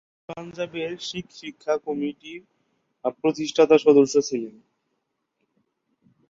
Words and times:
তিনি 0.03 0.29
পাঞ্জাবের 0.29 0.91
শিখ 1.07 1.25
শিক্ষা 1.39 1.73
কমিটির 1.85 2.41
প্রতিষ্ঠাতা 3.19 3.75
সদস্য 3.85 4.15
ছিলেন। 4.29 4.55